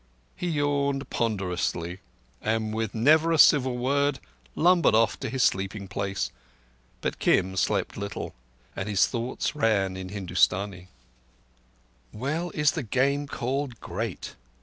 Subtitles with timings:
[0.35, 1.99] He yawned ponderously,
[2.41, 4.19] and with never a civil word
[4.55, 6.31] lumbered off to his sleeping place.
[7.01, 8.33] But Kim slept little,
[8.75, 10.87] and his thoughts ran in Hindustani:
[12.11, 14.33] "Well is the Game called great!